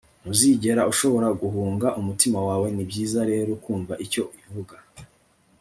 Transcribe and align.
ntuzigera 0.21 0.81
ushobora 0.91 1.27
guhunga 1.41 1.87
umutima 1.99 2.37
wawe 2.47 2.67
ni 2.75 2.83
byiza 2.89 3.19
rero 3.31 3.51
kumva 3.63 3.93
icyo 4.05 4.23
ivuga 4.45 4.75